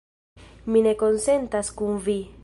Mi 0.75 0.81
ne 0.87 0.93
konsentas 1.03 1.73
kun 1.83 2.05
vi. 2.09 2.17